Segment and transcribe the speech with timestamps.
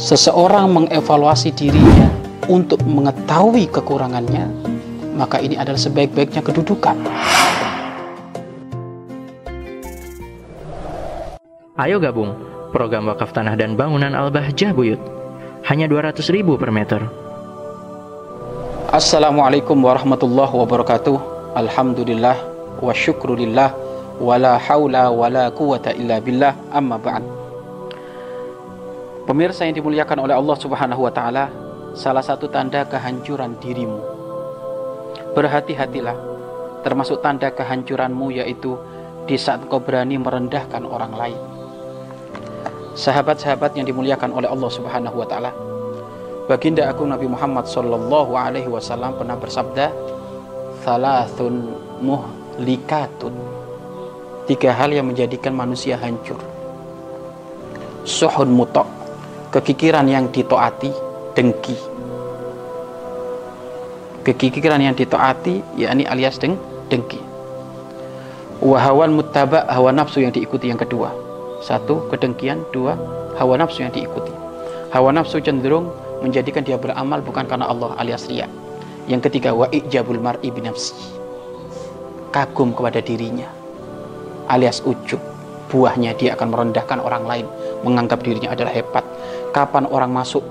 [0.00, 2.08] seseorang mengevaluasi dirinya
[2.48, 4.48] untuk mengetahui kekurangannya,
[5.12, 6.96] maka ini adalah sebaik-baiknya kedudukan.
[11.76, 12.32] Ayo gabung
[12.72, 15.00] program wakaf tanah dan bangunan Al-Bahjah Buyut.
[15.68, 17.04] Hanya 200 ribu per meter.
[18.88, 21.16] Assalamualaikum warahmatullahi wabarakatuh.
[21.54, 22.36] Alhamdulillah
[22.80, 23.70] wa syukrulillah
[24.16, 27.39] wa la hawla wa la quwata illa billah amma ba'd.
[29.30, 31.54] Pemirsa yang dimuliakan oleh Allah Subhanahu wa taala,
[31.94, 34.02] salah satu tanda kehancuran dirimu.
[35.38, 36.18] Berhati-hatilah,
[36.82, 38.74] termasuk tanda kehancuranmu yaitu
[39.30, 41.38] di saat kau berani merendahkan orang lain.
[42.98, 45.54] Sahabat-sahabat yang dimuliakan oleh Allah Subhanahu wa taala,
[46.50, 49.94] Baginda aku Nabi Muhammad sallallahu alaihi wasallam pernah bersabda,
[50.82, 51.70] "Thalathun
[52.02, 53.34] muhlikatun."
[54.50, 56.42] Tiga hal yang menjadikan manusia hancur.
[58.02, 58.99] Suhun mutok,
[59.50, 60.90] kekikiran yang ditoati,
[61.34, 61.76] dengki.
[64.22, 66.54] Kekikiran yang ditoati, yakni alias deng,
[66.86, 67.18] dengki.
[68.62, 71.10] Wahawan muttaba, hawa nafsu yang diikuti yang kedua.
[71.64, 72.62] Satu, kedengkian.
[72.70, 72.94] Dua,
[73.40, 74.30] hawa nafsu yang diikuti.
[74.92, 75.90] Hawa nafsu cenderung
[76.20, 78.46] menjadikan dia beramal bukan karena Allah alias ria.
[79.08, 80.94] Yang ketiga wa ijabul mar'i binafsi.
[82.30, 83.48] Kagum kepada dirinya
[84.46, 85.29] alias ujub.
[85.70, 87.46] Buahnya dia akan merendahkan orang lain,
[87.86, 89.06] menganggap dirinya adalah hebat.
[89.54, 90.42] Kapan orang masuk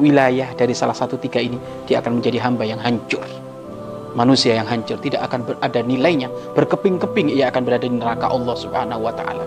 [0.00, 3.20] wilayah dari salah satu tiga ini, dia akan menjadi hamba yang hancur.
[4.16, 9.04] Manusia yang hancur tidak akan berada nilainya, berkeping-keping ia akan berada di neraka Allah Subhanahu
[9.04, 9.44] wa taala.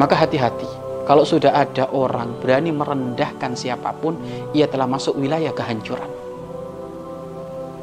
[0.00, 0.68] Maka hati-hati,
[1.04, 4.16] kalau sudah ada orang berani merendahkan siapa pun,
[4.56, 6.08] ia telah masuk wilayah kehancuran.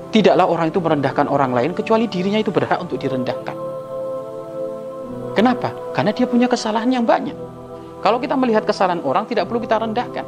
[0.09, 3.58] Tidaklah orang itu merendahkan orang lain kecuali dirinya itu berhak untuk direndahkan.
[5.39, 5.71] Kenapa?
[5.95, 7.31] Karena dia punya kesalahan yang banyak.
[8.03, 10.27] Kalau kita melihat kesalahan orang, tidak perlu kita rendahkan.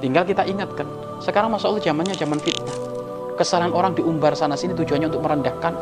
[0.00, 0.88] Tinggal kita ingatkan.
[1.20, 2.72] Sekarang masya Allah zamannya zaman fitnah.
[3.36, 5.76] Kesalahan orang diumbar sana sini tujuannya untuk merendahkan.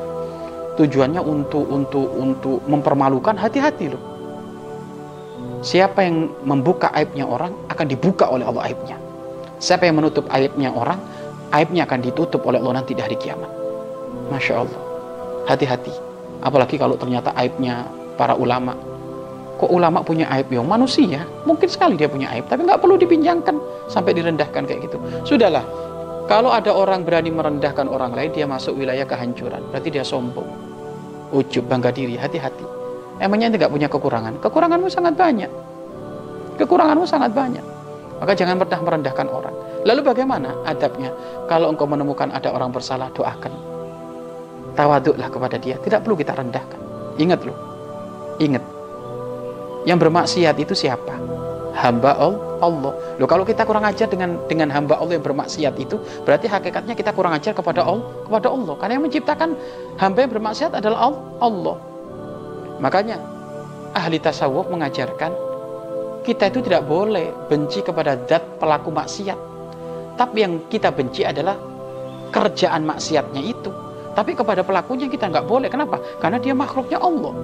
[0.74, 3.38] Tujuannya untuk untuk untuk mempermalukan.
[3.38, 4.02] Hati-hati loh.
[5.62, 8.98] Siapa yang membuka aibnya orang akan dibuka oleh Allah aibnya.
[9.62, 10.98] Siapa yang menutup aibnya orang,
[11.54, 13.54] aibnya akan ditutup oleh Allah nanti di hari kiamat.
[14.34, 14.80] Masya Allah.
[15.46, 15.94] Hati-hati.
[16.42, 17.86] Apalagi kalau ternyata aibnya
[18.16, 18.74] para ulama.
[19.56, 20.52] Kok ulama punya aib?
[20.52, 21.24] Ya manusia.
[21.48, 22.44] Mungkin sekali dia punya aib.
[22.48, 23.56] Tapi nggak perlu dipinjangkan
[23.88, 25.00] sampai direndahkan kayak gitu.
[25.24, 25.64] Sudahlah.
[26.26, 29.62] Kalau ada orang berani merendahkan orang lain, dia masuk wilayah kehancuran.
[29.70, 30.48] Berarti dia sombong.
[31.32, 32.18] Ujub, bangga diri.
[32.18, 32.66] Hati-hati.
[33.22, 34.42] Emangnya tidak punya kekurangan?
[34.42, 35.48] Kekuranganmu sangat banyak.
[36.60, 37.64] Kekuranganmu sangat banyak.
[38.20, 39.54] Maka jangan pernah merendahkan orang.
[39.86, 41.14] Lalu bagaimana adabnya?
[41.46, 43.54] Kalau engkau menemukan ada orang bersalah, doakan.
[44.76, 45.80] Tawaduklah kepada dia.
[45.80, 46.80] Tidak perlu kita rendahkan.
[47.16, 47.75] Ingat loh.
[48.36, 48.64] Ingat.
[49.86, 51.14] Yang bermaksiat itu siapa?
[51.76, 52.92] Hamba Allah.
[53.20, 57.12] Loh kalau kita kurang ajar dengan dengan hamba Allah yang bermaksiat itu, berarti hakikatnya kita
[57.12, 58.74] kurang ajar kepada Allah, kepada Allah.
[58.80, 59.48] Karena yang menciptakan
[60.00, 61.76] hamba yang bermaksiat adalah Allah.
[62.80, 63.16] Makanya
[63.96, 65.32] ahli tasawuf mengajarkan
[66.26, 69.38] kita itu tidak boleh benci kepada zat pelaku maksiat.
[70.16, 71.54] Tapi yang kita benci adalah
[72.34, 73.70] kerjaan maksiatnya itu.
[74.16, 75.68] Tapi kepada pelakunya kita nggak boleh.
[75.68, 76.00] Kenapa?
[76.18, 77.36] Karena dia makhluknya Allah.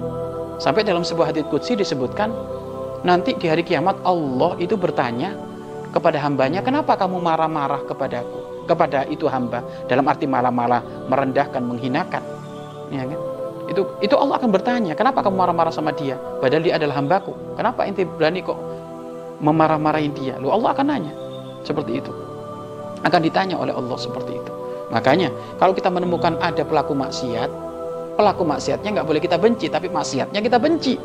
[0.61, 2.29] Sampai dalam sebuah hadits qudsi disebutkan
[3.05, 5.33] nanti di hari kiamat Allah itu bertanya
[5.93, 8.65] kepada hambanya, kenapa kamu marah-marah kepadaku?
[8.65, 9.61] Kepada itu hamba.
[9.91, 12.23] Dalam arti malah-malah merendahkan, menghinakan.
[12.89, 13.33] Ya kan?
[13.71, 17.87] itu itu Allah akan bertanya kenapa kamu marah-marah sama dia padahal dia adalah hambaku kenapa
[17.87, 18.59] inti berani kok
[19.39, 21.13] memarah-marahin dia lu Allah akan nanya
[21.63, 22.11] seperti itu
[23.03, 24.51] akan ditanya oleh Allah seperti itu
[24.91, 27.49] makanya kalau kita menemukan ada pelaku maksiat
[28.13, 30.95] pelaku maksiatnya nggak boleh kita benci tapi maksiatnya kita benci.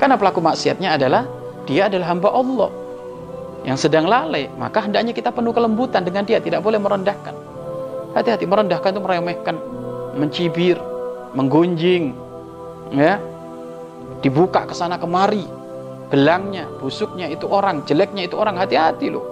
[0.00, 1.28] Karena pelaku maksiatnya adalah
[1.68, 2.70] dia adalah hamba Allah
[3.68, 7.36] yang sedang lalai maka hendaknya kita penuh kelembutan dengan dia tidak boleh merendahkan.
[8.16, 9.56] Hati-hati merendahkan itu meremehkan
[10.18, 10.76] mencibir
[11.36, 12.16] menggunjing
[12.90, 13.20] ya.
[14.20, 15.48] Dibuka ke sana kemari
[16.10, 18.58] belangnya busuknya itu orang jeleknya itu orang.
[18.58, 19.24] Hati-hati loh.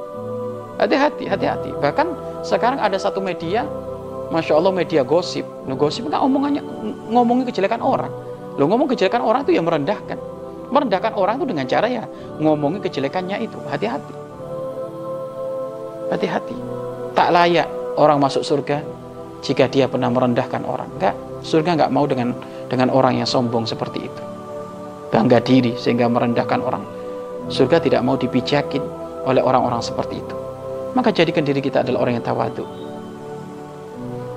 [0.78, 1.74] Hati-hati hati-hati.
[1.82, 2.06] Bahkan
[2.46, 3.66] sekarang ada satu media
[4.28, 5.44] masya Allah media gosip.
[5.64, 6.20] Lo gosip nggak?
[6.20, 6.62] Omongannya
[7.12, 8.12] ngomongin kejelekan orang.
[8.58, 10.18] Lo ngomong kejelekan orang itu yang merendahkan.
[10.68, 12.04] Merendahkan orang itu dengan cara ya
[12.38, 13.56] ngomongin kejelekannya itu.
[13.68, 14.14] Hati-hati.
[16.12, 16.56] Hati-hati.
[17.16, 18.84] Tak layak orang masuk surga
[19.40, 20.88] jika dia pernah merendahkan orang.
[20.98, 22.34] Enggak Surga nggak mau dengan
[22.66, 24.22] dengan orang yang sombong seperti itu.
[25.14, 26.82] Bangga diri sehingga merendahkan orang.
[27.48, 28.82] Surga tidak mau dipijakin
[29.24, 30.36] oleh orang-orang seperti itu.
[30.92, 32.66] Maka jadikan diri kita adalah orang yang tawadu.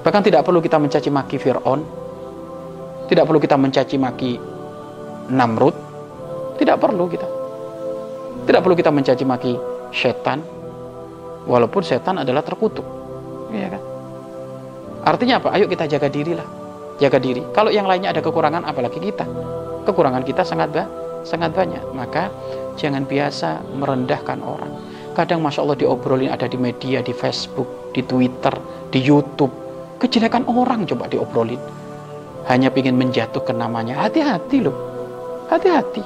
[0.02, 1.82] Bahkan tidak perlu kita mencaci maki Fir'aun.
[3.06, 4.32] Tidak perlu kita mencaci maki
[5.30, 5.76] Namrud.
[6.58, 7.28] Tidak perlu kita.
[8.46, 9.54] Tidak perlu kita mencaci maki
[9.94, 10.42] setan.
[11.46, 12.86] Walaupun setan adalah terkutuk.
[13.54, 13.82] Iya kan?
[15.02, 15.50] Artinya apa?
[15.58, 16.46] Ayo kita jaga diri lah.
[17.02, 17.42] Jaga diri.
[17.54, 19.26] Kalau yang lainnya ada kekurangan, apalagi kita.
[19.86, 20.86] Kekurangan kita sangat ba
[21.26, 21.82] sangat banyak.
[21.94, 22.30] Maka
[22.78, 24.72] jangan biasa merendahkan orang.
[25.12, 28.54] Kadang Masya Allah diobrolin ada di media, di Facebook, di Twitter,
[28.94, 29.61] di Youtube.
[30.02, 31.62] Kejelekan orang coba diobrolin.
[32.50, 34.02] Hanya ingin menjatuhkan namanya.
[34.02, 34.74] Hati-hati loh.
[35.46, 36.02] Hati-hati.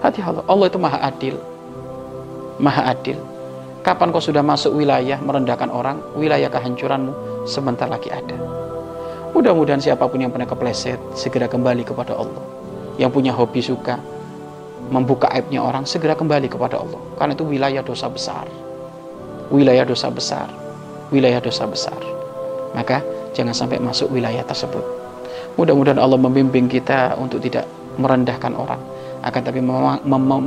[0.00, 0.40] Hati Allah.
[0.48, 1.36] Allah itu maha adil.
[2.56, 3.20] Maha adil.
[3.84, 8.34] Kapan kau sudah masuk wilayah merendahkan orang, wilayah kehancuranmu sebentar lagi ada.
[9.36, 12.42] Mudah-mudahan siapa pun yang pernah kepleset segera kembali kepada Allah.
[12.96, 14.00] Yang punya hobi suka
[14.88, 16.98] membuka aibnya orang segera kembali kepada Allah.
[17.20, 18.48] Karena itu wilayah dosa besar.
[19.52, 20.48] Wilayah dosa besar.
[21.12, 22.17] Wilayah dosa besar.
[22.76, 23.00] Maka
[23.32, 24.82] jangan sampai masuk wilayah tersebut.
[25.58, 27.66] Mudah-mudahan Allah membimbing kita untuk tidak
[27.98, 28.78] merendahkan orang,
[29.26, 29.58] akan tapi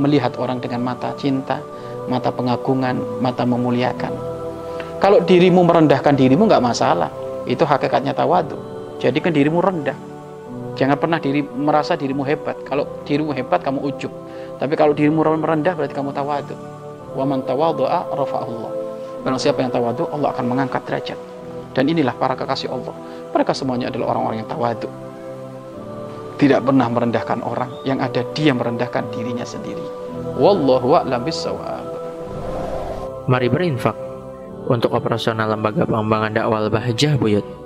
[0.00, 1.60] melihat orang dengan mata cinta,
[2.08, 4.12] mata pengagungan, mata memuliakan.
[5.02, 7.12] Kalau dirimu merendahkan dirimu nggak masalah,
[7.44, 8.56] itu hakikatnya tawadu.
[9.02, 9.98] Jadikan dirimu rendah.
[10.78, 12.56] Jangan pernah diri merasa dirimu hebat.
[12.64, 14.08] Kalau dirimu hebat kamu ujub.
[14.56, 16.56] Tapi kalau dirimu merendah berarti kamu tawadu.
[17.12, 18.72] Wa man tawadhu'a rafa'allah.
[19.26, 21.18] Barang siapa yang tawadu, Allah akan mengangkat derajat.
[21.72, 22.94] Dan inilah para kekasih Allah.
[23.32, 24.88] Mereka semuanya adalah orang-orang yang tawadu.
[26.36, 29.84] Tidak pernah merendahkan orang, yang ada dia merendahkan dirinya sendiri.
[30.36, 31.86] Wallahu a'lam bissawab.
[33.30, 33.94] Mari berinfak
[34.66, 37.61] untuk operasional lembaga pengembangan dakwah Bahjah Buyut.